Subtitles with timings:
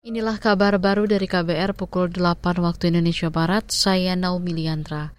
[0.00, 5.12] Inilah kabar baru dari KBR pukul 8 waktu Indonesia Barat, saya Naomi Liandra.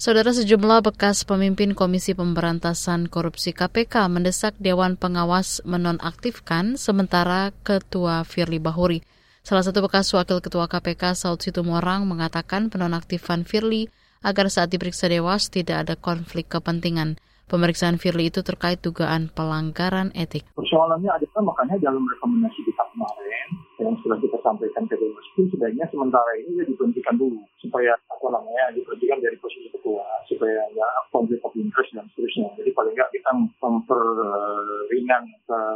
[0.00, 8.56] Saudara sejumlah bekas pemimpin Komisi Pemberantasan Korupsi KPK mendesak Dewan Pengawas menonaktifkan sementara Ketua Firly
[8.56, 9.04] Bahuri.
[9.44, 13.92] Salah satu bekas Wakil Ketua KPK Saud Situmorang mengatakan penonaktifan Firly
[14.24, 17.20] agar saat diperiksa Dewas tidak ada konflik kepentingan.
[17.52, 20.48] Pemeriksaan Firly itu terkait dugaan pelanggaran etik.
[20.56, 25.84] Persoalannya adalah makanya dalam rekomendasi kita kemarin yang sudah kita sampaikan ke Dewas itu sebaiknya
[25.92, 31.40] sementara ini ya diberhentikan dulu supaya apa namanya diberhentikan dari posisi ketua supaya nggak konflik
[31.44, 32.48] of interest dan seterusnya.
[32.56, 35.22] Jadi paling nggak kita memperingan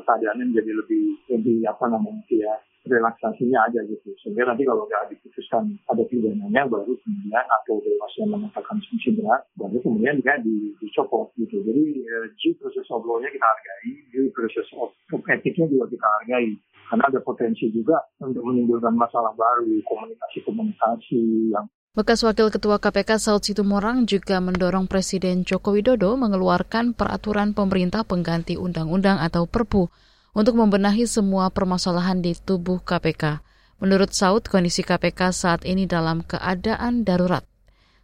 [0.05, 2.55] keadaannya menjadi lebih lebih apa namanya ya
[2.89, 4.11] relaksasinya aja gitu.
[4.25, 9.77] Sehingga nanti kalau nggak diputuskan ada pidananya baru kemudian atau dewasa mengatakan sanksi berat, baru
[9.85, 11.61] kemudian dia di, dicopot gitu.
[11.61, 13.93] Jadi uh, G proses of law-nya kita hargai,
[14.33, 16.49] proses of, of etiknya juga kita hargai.
[16.91, 23.43] Karena ada potensi juga untuk menimbulkan masalah baru, komunikasi-komunikasi yang Bekas Wakil Ketua KPK Saud
[23.43, 29.91] Situmorang juga mendorong Presiden Joko Widodo mengeluarkan peraturan pemerintah pengganti undang-undang atau Perpu
[30.31, 33.43] untuk membenahi semua permasalahan di tubuh KPK.
[33.83, 37.43] Menurut Saud, kondisi KPK saat ini dalam keadaan darurat.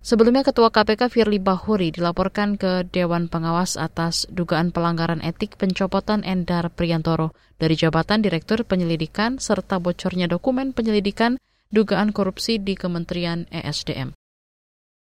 [0.06, 6.70] Sebelumnya Ketua KPK Firly Bahuri dilaporkan ke Dewan Pengawas atas dugaan pelanggaran etik pencopotan Endar
[6.70, 11.42] Priantoro dari jabatan Direktur Penyelidikan serta bocornya dokumen penyelidikan
[11.74, 14.14] dugaan korupsi di Kementerian ESDM.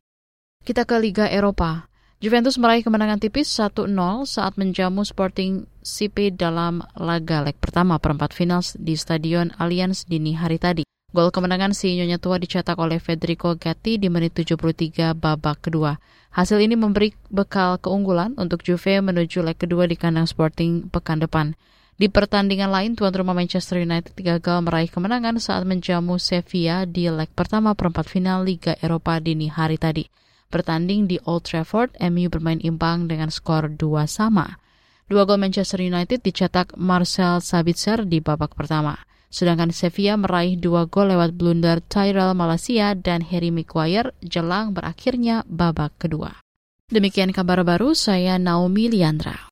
[0.67, 1.88] Kita ke Liga Eropa.
[2.19, 3.88] Juventus meraih kemenangan tipis 1-0
[4.27, 10.59] saat menjamu Sporting CP dalam laga leg pertama perempat final di Stadion Allianz dini hari
[10.59, 10.83] tadi.
[11.09, 15.97] Gol kemenangan si Nyonya Tua dicetak oleh Federico Gatti di menit 73 babak kedua.
[16.29, 21.57] Hasil ini memberi bekal keunggulan untuk Juve menuju leg kedua di kandang Sporting pekan depan.
[21.97, 27.33] Di pertandingan lain, tuan rumah Manchester United gagal meraih kemenangan saat menjamu Sevilla di leg
[27.33, 30.05] pertama perempat final Liga Eropa dini hari tadi.
[30.53, 34.61] Bertanding di Old Trafford, MU bermain imbang dengan skor 2 sama.
[35.09, 39.08] Dua gol Manchester United dicetak Marcel Sabitzer di babak pertama.
[39.29, 45.97] Sedangkan Sevilla meraih dua gol lewat blunder Tyrell Malaysia dan Harry Maguire jelang berakhirnya babak
[46.01, 46.41] kedua.
[46.90, 49.48] Demikian kabar baru saya Naomi Liandra.